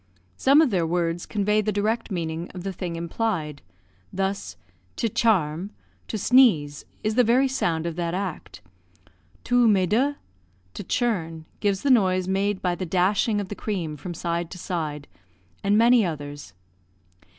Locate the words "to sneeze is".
6.07-7.13